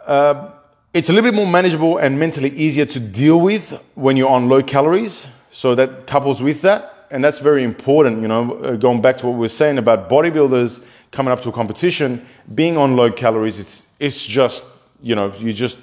uh, 0.06 0.52
it's 0.94 1.10
a 1.10 1.14
little 1.14 1.32
bit 1.32 1.36
more 1.36 1.48
manageable 1.48 1.98
and 1.98 2.20
mentally 2.20 2.50
easier 2.50 2.86
to 2.86 3.00
deal 3.00 3.40
with 3.40 3.80
when 3.96 4.18
you're 4.18 4.30
on 4.30 4.48
low 4.48 4.62
calories. 4.62 5.26
So 5.54 5.76
that 5.76 6.08
couples 6.08 6.42
with 6.42 6.64
that, 6.64 7.08
and 7.12 7.24
that's 7.24 7.38
very 7.38 7.64
important. 7.64 8.24
You 8.24 8.28
know, 8.28 8.54
uh, 8.54 8.76
going 8.76 9.02
back 9.02 9.18
to 9.20 9.28
what 9.28 9.34
we 9.34 9.42
were 9.42 9.50
saying 9.50 9.78
about 9.78 10.10
bodybuilders 10.10 10.84
coming 11.12 11.32
up 11.32 11.44
to 11.44 11.50
a 11.50 11.52
competition, 11.52 12.26
being 12.56 12.76
on 12.76 12.96
low 12.96 13.12
calories, 13.12 13.60
it's 13.60 13.86
it's 14.00 14.26
just 14.26 14.66
you 15.04 15.14
know 15.14 15.32
you 15.38 15.54
just 15.54 15.78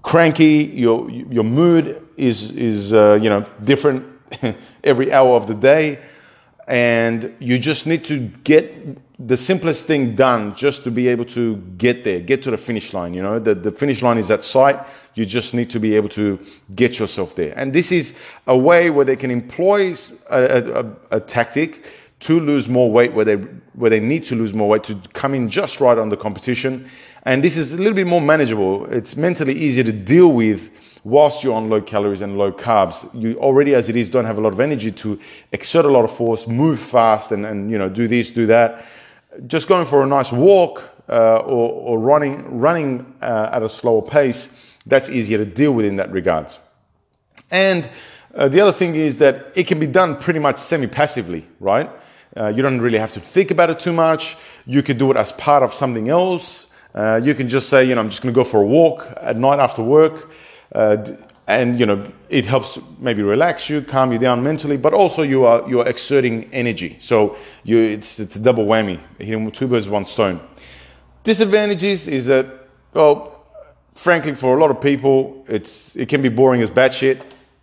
cranky. 0.00 0.72
Your 0.74 1.10
your 1.10 1.44
mood 1.44 2.00
is 2.16 2.50
is 2.52 2.94
uh, 2.94 3.18
you 3.20 3.28
know 3.28 3.44
different 3.62 4.06
every 4.84 5.12
hour 5.12 5.36
of 5.36 5.46
the 5.46 5.54
day 5.54 5.98
and 6.66 7.34
you 7.40 7.58
just 7.58 7.86
need 7.86 8.04
to 8.06 8.20
get 8.42 8.98
the 9.28 9.36
simplest 9.36 9.86
thing 9.86 10.16
done 10.16 10.54
just 10.54 10.82
to 10.84 10.90
be 10.90 11.08
able 11.08 11.24
to 11.24 11.56
get 11.76 12.04
there 12.04 12.20
get 12.20 12.42
to 12.42 12.50
the 12.50 12.56
finish 12.56 12.94
line 12.94 13.12
you 13.12 13.22
know 13.22 13.38
the, 13.38 13.54
the 13.54 13.70
finish 13.70 14.02
line 14.02 14.16
is 14.16 14.30
at 14.30 14.42
sight 14.42 14.80
you 15.14 15.24
just 15.24 15.54
need 15.54 15.70
to 15.70 15.80
be 15.80 15.94
able 15.94 16.08
to 16.10 16.38
get 16.74 16.98
yourself 16.98 17.34
there. 17.34 17.52
And 17.56 17.72
this 17.72 17.92
is 17.92 18.16
a 18.46 18.56
way 18.56 18.90
where 18.90 19.04
they 19.04 19.16
can 19.16 19.30
employ 19.30 19.94
a, 20.30 20.82
a, 20.82 20.86
a 21.12 21.20
tactic 21.20 21.84
to 22.20 22.40
lose 22.40 22.68
more 22.68 22.90
weight 22.90 23.12
where 23.12 23.24
they 23.24 23.36
where 23.74 23.90
they 23.90 24.00
need 24.00 24.24
to 24.24 24.34
lose 24.34 24.54
more 24.54 24.68
weight 24.68 24.84
to 24.84 24.94
come 25.12 25.34
in 25.34 25.48
just 25.48 25.80
right 25.80 25.98
on 25.98 26.08
the 26.08 26.16
competition. 26.16 26.88
And 27.26 27.42
this 27.42 27.56
is 27.56 27.72
a 27.72 27.76
little 27.76 27.94
bit 27.94 28.06
more 28.06 28.20
manageable. 28.20 28.86
It's 28.86 29.16
mentally 29.16 29.54
easier 29.54 29.84
to 29.84 29.92
deal 29.92 30.32
with 30.32 30.70
whilst 31.04 31.44
you're 31.44 31.54
on 31.54 31.68
low 31.68 31.80
calories 31.80 32.22
and 32.22 32.36
low 32.36 32.50
carbs, 32.50 33.08
you 33.14 33.38
already 33.38 33.74
as 33.74 33.88
it 33.88 33.96
is 33.96 34.08
don't 34.08 34.24
have 34.24 34.38
a 34.38 34.40
lot 34.40 34.52
of 34.52 34.60
energy 34.60 34.90
to 34.90 35.20
exert 35.52 35.84
a 35.84 35.88
lot 35.88 36.04
of 36.04 36.10
force, 36.10 36.48
move 36.48 36.80
fast, 36.80 37.30
and, 37.32 37.44
and 37.46 37.70
you 37.70 37.78
know 37.78 37.88
do 37.88 38.08
this, 38.08 38.30
do 38.30 38.46
that. 38.46 38.86
Just 39.46 39.68
going 39.68 39.84
for 39.84 40.02
a 40.02 40.06
nice 40.06 40.32
walk 40.32 40.90
uh, 41.08 41.36
or, 41.38 41.70
or, 41.70 41.98
running 41.98 42.58
running 42.58 43.14
uh, 43.20 43.50
at 43.52 43.62
a 43.62 43.68
slower 43.68 44.00
pace, 44.00 44.73
that's 44.86 45.08
easier 45.08 45.38
to 45.38 45.44
deal 45.44 45.72
with 45.72 45.86
in 45.86 45.96
that 45.96 46.10
regards. 46.12 46.58
And 47.50 47.88
uh, 48.34 48.48
the 48.48 48.60
other 48.60 48.72
thing 48.72 48.94
is 48.94 49.18
that 49.18 49.52
it 49.54 49.66
can 49.66 49.78
be 49.78 49.86
done 49.86 50.16
pretty 50.16 50.40
much 50.40 50.56
semi-passively, 50.56 51.46
right? 51.60 51.90
Uh, 52.36 52.48
you 52.48 52.62
don't 52.62 52.80
really 52.80 52.98
have 52.98 53.12
to 53.12 53.20
think 53.20 53.50
about 53.50 53.70
it 53.70 53.78
too 53.78 53.92
much. 53.92 54.36
You 54.66 54.82
could 54.82 54.98
do 54.98 55.10
it 55.10 55.16
as 55.16 55.32
part 55.32 55.62
of 55.62 55.72
something 55.72 56.08
else. 56.08 56.66
Uh, 56.94 57.20
you 57.22 57.34
can 57.34 57.48
just 57.48 57.68
say, 57.68 57.84
you 57.84 57.94
know, 57.94 58.00
I'm 58.00 58.08
just 58.08 58.22
going 58.22 58.34
to 58.34 58.36
go 58.36 58.44
for 58.44 58.62
a 58.62 58.66
walk 58.66 59.06
at 59.20 59.36
night 59.36 59.60
after 59.60 59.82
work. 59.82 60.30
Uh, 60.74 60.96
and 61.46 61.78
you 61.78 61.84
know 61.84 62.10
it 62.30 62.46
helps 62.46 62.78
maybe 62.98 63.22
relax 63.22 63.68
you 63.68 63.82
calm 63.82 64.12
you 64.12 64.18
down 64.18 64.42
mentally 64.42 64.76
but 64.76 64.94
also 64.94 65.22
you 65.22 65.44
are 65.44 65.68
you 65.68 65.80
are 65.80 65.88
exerting 65.88 66.48
energy 66.52 66.96
so 66.98 67.36
you 67.64 67.78
it's, 67.78 68.18
it's 68.18 68.36
a 68.36 68.38
double 68.38 68.64
whammy 68.64 68.98
hitting 69.18 69.50
two 69.50 69.68
birds 69.68 69.88
one 69.88 70.06
stone 70.06 70.40
disadvantages 71.22 72.08
is 72.08 72.26
that 72.26 72.46
well 72.94 73.33
frankly 73.94 74.34
for 74.34 74.56
a 74.56 74.60
lot 74.60 74.70
of 74.70 74.80
people 74.80 75.44
it's 75.48 75.94
it 75.96 76.08
can 76.08 76.22
be 76.22 76.28
boring 76.28 76.62
as 76.62 76.70
bad 76.70 76.92
shit 76.92 77.20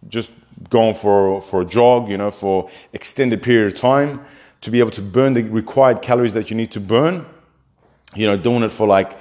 just 0.07 0.31
going 0.69 0.93
for 0.93 1.41
for 1.41 1.61
a 1.61 1.65
jog 1.65 2.09
you 2.09 2.17
know 2.17 2.31
for 2.31 2.69
extended 2.93 3.41
period 3.41 3.71
of 3.73 3.77
time 3.77 4.23
to 4.61 4.71
be 4.71 4.79
able 4.79 4.91
to 4.91 5.01
burn 5.01 5.33
the 5.33 5.43
required 5.43 6.01
calories 6.01 6.33
that 6.33 6.50
you 6.50 6.55
need 6.55 6.71
to 6.71 6.79
burn 6.79 7.25
you 8.15 8.25
know 8.25 8.38
doing 8.38 8.63
it 8.63 8.71
for 8.71 8.88
like 8.88 9.17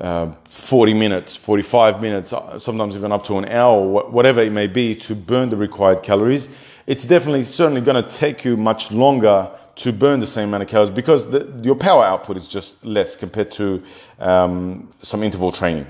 uh, 0.00 0.32
40 0.48 0.94
minutes, 0.94 1.36
45 1.36 2.00
minutes, 2.00 2.32
uh, 2.32 2.58
sometimes 2.58 2.96
even 2.96 3.12
up 3.12 3.22
to 3.26 3.36
an 3.36 3.44
hour, 3.46 4.08
whatever 4.08 4.40
it 4.40 4.50
may 4.50 4.66
be, 4.66 4.94
to 4.94 5.14
burn 5.14 5.50
the 5.50 5.56
required 5.56 6.02
calories. 6.02 6.48
It's 6.86 7.04
definitely, 7.04 7.44
certainly 7.44 7.82
going 7.82 8.02
to 8.02 8.08
take 8.08 8.42
you 8.42 8.56
much 8.56 8.90
longer 8.90 9.50
to 9.76 9.92
burn 9.92 10.20
the 10.20 10.26
same 10.26 10.48
amount 10.48 10.62
of 10.62 10.68
calories 10.70 10.90
because 10.90 11.30
the, 11.30 11.52
your 11.62 11.74
power 11.74 12.02
output 12.02 12.38
is 12.38 12.48
just 12.48 12.82
less 12.82 13.14
compared 13.14 13.50
to 13.52 13.82
um, 14.18 14.88
some 15.02 15.22
interval 15.22 15.52
training. 15.52 15.86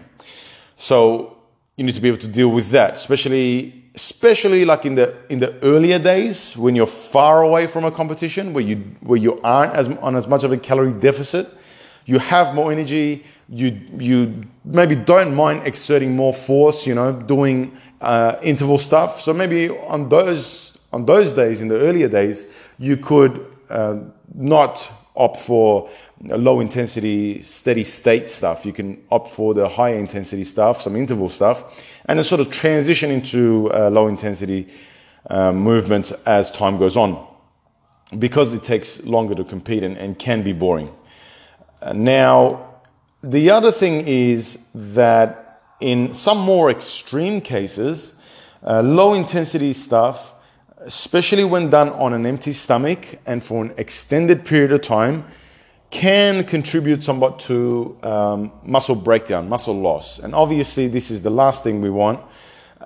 So 0.80 1.36
you 1.76 1.84
need 1.84 1.94
to 1.94 2.00
be 2.00 2.08
able 2.08 2.18
to 2.18 2.28
deal 2.28 2.48
with 2.48 2.70
that, 2.70 2.94
especially, 2.94 3.74
especially 3.94 4.64
like 4.64 4.86
in 4.86 4.94
the 4.94 5.06
in 5.28 5.38
the 5.38 5.52
earlier 5.62 5.98
days 5.98 6.56
when 6.56 6.74
you're 6.74 6.86
far 6.86 7.42
away 7.42 7.66
from 7.66 7.84
a 7.84 7.90
competition, 7.90 8.52
where 8.54 8.64
you 8.64 8.76
where 9.00 9.18
you 9.18 9.40
aren't 9.42 9.74
as 9.74 9.88
on 9.88 10.16
as 10.16 10.26
much 10.26 10.44
of 10.44 10.52
a 10.52 10.56
calorie 10.56 10.92
deficit 10.92 11.46
you 12.10 12.18
have 12.18 12.54
more 12.54 12.72
energy, 12.72 13.24
you, 13.48 13.80
you 13.96 14.42
maybe 14.64 14.96
don't 14.96 15.34
mind 15.34 15.66
exerting 15.66 16.16
more 16.16 16.34
force, 16.34 16.86
you 16.86 16.94
know, 16.94 17.12
doing 17.12 17.76
uh, 18.00 18.36
interval 18.42 18.78
stuff. 18.78 19.20
So 19.20 19.32
maybe 19.32 19.68
on 19.68 20.08
those, 20.08 20.76
on 20.92 21.06
those 21.06 21.32
days, 21.32 21.62
in 21.62 21.68
the 21.68 21.78
earlier 21.78 22.08
days, 22.08 22.46
you 22.78 22.96
could 22.96 23.46
uh, 23.68 23.98
not 24.34 24.90
opt 25.16 25.36
for 25.36 25.90
low 26.22 26.60
intensity, 26.60 27.42
steady 27.42 27.84
state 27.84 28.30
stuff. 28.30 28.64
You 28.64 28.72
can 28.72 29.02
opt 29.10 29.28
for 29.28 29.54
the 29.54 29.68
higher 29.68 29.96
intensity 29.96 30.44
stuff, 30.44 30.80
some 30.80 30.96
interval 30.96 31.28
stuff, 31.28 31.82
and 32.06 32.18
then 32.18 32.24
sort 32.24 32.40
of 32.40 32.50
transition 32.50 33.10
into 33.10 33.70
uh, 33.72 33.90
low 33.90 34.06
intensity 34.06 34.68
uh, 35.28 35.52
movements 35.52 36.12
as 36.26 36.50
time 36.50 36.78
goes 36.78 36.96
on 36.96 37.26
because 38.18 38.52
it 38.54 38.62
takes 38.62 39.04
longer 39.04 39.34
to 39.34 39.44
compete 39.44 39.82
and, 39.82 39.96
and 39.96 40.18
can 40.18 40.42
be 40.42 40.52
boring. 40.52 40.90
Now, 41.94 42.68
the 43.22 43.50
other 43.50 43.70
thing 43.70 44.06
is 44.06 44.58
that 44.74 45.62
in 45.80 46.14
some 46.14 46.38
more 46.38 46.70
extreme 46.70 47.40
cases, 47.40 48.14
uh, 48.62 48.82
low 48.82 49.14
intensity 49.14 49.72
stuff, 49.72 50.34
especially 50.80 51.44
when 51.44 51.70
done 51.70 51.90
on 51.90 52.12
an 52.12 52.26
empty 52.26 52.52
stomach 52.52 53.18
and 53.26 53.42
for 53.42 53.64
an 53.64 53.72
extended 53.76 54.44
period 54.44 54.72
of 54.72 54.80
time, 54.80 55.24
can 55.90 56.44
contribute 56.44 57.02
somewhat 57.02 57.40
to 57.40 57.96
um, 58.02 58.52
muscle 58.62 58.94
breakdown, 58.94 59.48
muscle 59.48 59.78
loss. 59.78 60.18
And 60.18 60.34
obviously, 60.34 60.86
this 60.86 61.10
is 61.10 61.22
the 61.22 61.30
last 61.30 61.64
thing 61.64 61.80
we 61.80 61.90
want 61.90 62.20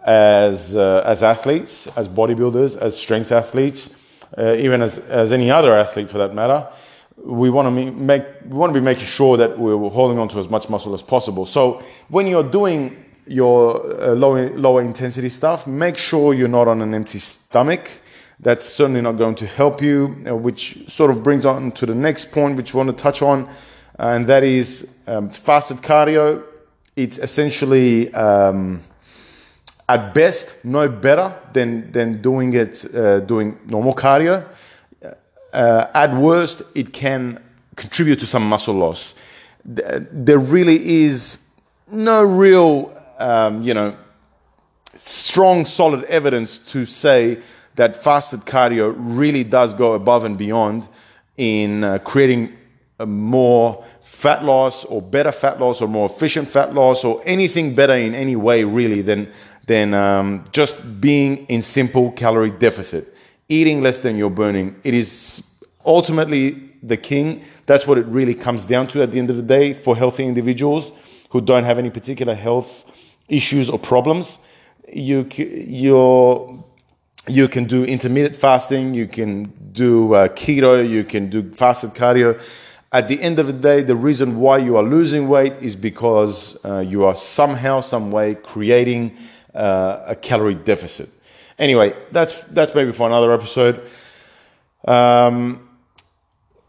as, 0.05 0.75
uh, 0.75 1.03
as 1.05 1.23
athletes, 1.23 1.87
as 1.97 2.09
bodybuilders, 2.09 2.81
as 2.81 2.99
strength 2.99 3.31
athletes, 3.31 3.91
uh, 4.37 4.55
even 4.55 4.81
as, 4.83 4.99
as 4.99 5.33
any 5.33 5.51
other 5.51 5.75
athlete 5.75 6.09
for 6.09 6.19
that 6.19 6.35
matter 6.35 6.69
we 7.17 7.49
want 7.49 7.67
to 7.67 7.93
make 7.93 8.25
we 8.45 8.57
want 8.57 8.73
to 8.73 8.79
be 8.79 8.85
making 8.85 9.05
sure 9.05 9.37
that 9.37 9.59
we're 9.59 9.89
holding 9.91 10.19
on 10.19 10.29
to 10.29 10.39
as 10.39 10.49
much 10.49 10.69
muscle 10.69 10.95
as 10.95 11.03
possible. 11.03 11.47
So 11.47 11.83
when 12.09 12.27
you're 12.27 12.49
doing 12.49 13.05
your 13.27 14.03
uh, 14.03 14.15
lower 14.15 14.51
lower 14.51 14.83
intensity 14.83 15.29
stuff, 15.29 15.67
make 15.67 15.97
sure 15.97 16.35
you're 16.35 16.49
not 16.49 16.69
on 16.69 16.83
an 16.83 16.95
empty 16.95 17.19
stomach. 17.19 17.91
That's 18.41 18.65
certainly 18.65 19.01
not 19.01 19.13
going 19.13 19.37
to 19.37 19.47
help 19.47 19.81
you. 19.81 20.17
Uh, 20.29 20.37
which 20.37 20.89
sort 20.89 21.11
of 21.11 21.23
brings 21.23 21.47
on 21.47 21.73
to 21.73 21.87
the 21.87 21.95
next 21.95 22.33
point, 22.33 22.57
which 22.57 22.75
we 22.75 22.79
want 22.79 22.91
to 22.91 23.03
touch 23.03 23.23
on, 23.23 23.49
and 23.99 24.27
that 24.27 24.45
is 24.45 24.89
um, 25.07 25.31
fasted 25.31 25.79
cardio. 25.79 26.43
It's 26.97 27.19
essentially 27.19 28.13
um, 28.15 28.81
at 29.89 30.15
best 30.15 30.65
no 30.65 30.89
better 30.89 31.35
than 31.53 31.93
than 31.93 32.23
doing 32.23 32.53
it 32.55 32.85
uh, 32.95 33.21
doing 33.21 33.59
normal 33.67 33.95
cardio 33.95 34.47
uh, 35.55 35.87
at 35.95 36.13
worst, 36.15 36.63
it 36.75 36.93
can 36.93 37.41
contribute 37.77 38.19
to 38.21 38.27
some 38.27 38.47
muscle 38.47 38.75
loss. 38.75 39.15
There 39.65 40.39
really 40.39 41.05
is 41.05 41.39
no 41.91 42.23
real, 42.23 42.93
um, 43.19 43.63
you 43.63 43.75
know, 43.75 43.97
strong, 44.97 45.67
solid 45.67 46.05
evidence 46.05 46.59
to 46.59 46.85
say 46.85 47.41
that 47.77 47.97
fasted 47.97 48.41
cardio 48.41 48.95
really 48.97 49.45
does 49.45 49.75
go 49.75 49.95
above 49.95 50.25
and 50.25 50.39
beyond 50.39 50.89
in 51.37 51.83
uh, 51.83 51.99
creating 51.99 52.57
a 53.01 53.07
more 53.07 53.85
fat 54.03 54.45
loss 54.45 54.85
or 54.85 55.03
better 55.03 55.33
fat 55.33 55.59
loss 55.59 55.83
or 55.83 55.89
more 55.89 56.07
efficient 56.07 56.49
fat 56.49 56.75
loss 56.75 57.05
or 57.05 57.21
anything 57.25 57.75
better 57.75 57.95
in 57.95 58.15
any 58.15 58.37
way 58.37 58.63
really 58.65 59.03
than 59.03 59.31
than 59.67 59.95
um, 59.95 60.45
just 60.53 61.01
being 61.01 61.39
in 61.47 61.63
simple 61.63 62.13
calorie 62.13 62.51
deficit 62.51 63.15
eating 63.49 63.83
less 63.83 64.01
than 64.01 64.17
you're 64.17 64.31
burning. 64.31 64.75
It 64.85 64.95
is 64.95 65.43
ultimately 65.85 66.73
the 66.83 66.97
king. 66.97 67.45
That's 67.67 67.87
what 67.87 67.99
it 67.99 68.07
really 68.07 68.35
comes 68.35 68.67
down 68.67 68.87
to 68.89 69.03
at 69.03 69.11
the 69.11 69.19
end 69.19 69.31
of 69.31 69.37
the 69.37 69.43
day 69.43 69.75
for 69.75 69.97
healthy 69.97 70.25
individuals 70.25 70.93
who 71.35 71.41
don't 71.41 71.65
have 71.65 71.81
any 71.81 71.91
particular 71.91 72.33
health 72.33 72.87
issues 73.29 73.69
or 73.69 73.77
problems. 73.77 74.39
You 74.89 75.27
you 75.35 76.65
you 77.27 77.49
can 77.49 77.65
do 77.65 77.85
intermittent 77.85 78.37
fasting, 78.37 78.95
you 78.95 79.09
can 79.09 79.53
do 79.73 80.15
uh, 80.15 80.29
keto, 80.29 80.89
you 80.89 81.03
can 81.03 81.29
do 81.31 81.51
fasted 81.51 81.91
cardio. 81.91 82.41
At 82.93 83.09
the 83.09 83.21
end 83.21 83.41
of 83.41 83.49
the 83.49 83.53
day, 83.53 83.83
the 83.83 83.97
reason 83.97 84.39
why 84.39 84.59
you 84.59 84.77
are 84.77 84.85
losing 84.85 85.27
weight 85.27 85.55
is 85.61 85.75
because 85.75 86.57
uh, 86.65 86.79
you 86.79 87.05
are 87.05 87.17
somehow, 87.17 87.81
some 87.81 88.13
way 88.13 88.37
creating 88.37 89.17
uh, 89.55 90.05
a 90.07 90.15
calorie 90.15 90.55
deficit. 90.55 91.11
Anyway, 91.59 91.97
that's 92.13 92.45
that's 92.45 92.73
maybe 92.77 92.93
for 92.93 93.09
another 93.09 93.33
episode. 93.33 93.91
Um, 94.87 95.69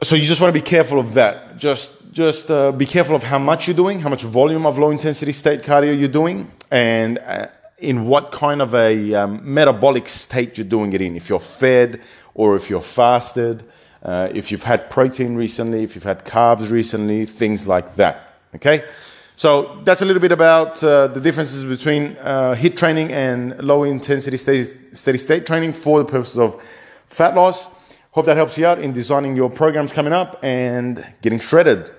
so 0.02 0.16
you 0.16 0.24
just 0.24 0.42
want 0.42 0.56
to 0.56 0.60
be 0.60 0.66
careful 0.66 1.00
of 1.00 1.14
that. 1.14 1.58
Just 1.58 2.05
just 2.16 2.50
uh, 2.50 2.72
be 2.72 2.86
careful 2.86 3.14
of 3.14 3.24
how 3.24 3.38
much 3.38 3.68
you're 3.68 3.76
doing, 3.76 4.00
how 4.00 4.08
much 4.08 4.24
volume 4.24 4.66
of 4.66 4.80
low 4.80 4.90
intensity 4.90 5.34
state 5.34 5.64
cardio 5.64 6.00
you're 6.00 6.08
doing, 6.08 6.50
and 6.72 7.20
uh, 7.20 7.48
in 7.78 8.08
what 8.08 8.32
kind 8.32 8.62
of 8.62 8.74
a 8.74 9.14
um, 9.14 9.42
metabolic 9.44 10.08
state 10.08 10.58
you're 10.58 10.66
doing 10.66 10.94
it 10.94 11.02
in. 11.02 11.18
If 11.18 11.28
you're 11.28 11.42
fed 11.42 12.00
or 12.34 12.56
if 12.56 12.70
you're 12.70 12.82
fasted, 12.82 13.66
uh, 14.02 14.30
if 14.34 14.50
you've 14.50 14.64
had 14.64 14.90
protein 14.90 15.36
recently, 15.36 15.84
if 15.84 15.94
you've 15.94 16.06
had 16.06 16.24
carbs 16.24 16.72
recently, 16.72 17.26
things 17.26 17.68
like 17.68 17.96
that. 17.96 18.36
Okay. 18.56 18.86
So 19.36 19.82
that's 19.84 20.02
a 20.02 20.06
little 20.06 20.22
bit 20.22 20.32
about 20.32 20.82
uh, 20.82 21.08
the 21.08 21.20
differences 21.20 21.66
between 21.66 22.16
uh, 22.22 22.56
HIIT 22.56 22.78
training 22.78 23.12
and 23.12 23.62
low 23.62 23.84
intensity 23.84 24.38
steady, 24.38 24.64
steady 24.94 25.18
state 25.18 25.46
training 25.46 25.74
for 25.74 26.00
the 26.00 26.06
purposes 26.06 26.38
of 26.38 26.64
fat 27.08 27.36
loss. 27.36 27.68
Hope 28.12 28.26
that 28.28 28.38
helps 28.38 28.58
you 28.58 28.66
out 28.66 28.80
in 28.80 28.94
designing 28.94 29.36
your 29.36 29.50
programs 29.50 29.92
coming 29.92 30.14
up 30.14 30.40
and 30.42 31.06
getting 31.22 31.40
shredded. 31.40 31.92